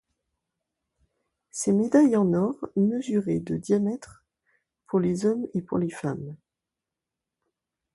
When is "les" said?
4.99-5.27, 5.77-5.91